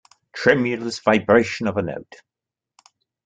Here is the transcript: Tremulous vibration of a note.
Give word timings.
Tremulous 0.33 0.97
vibration 0.97 1.67
of 1.67 1.77
a 1.77 1.83
note. 1.83 2.23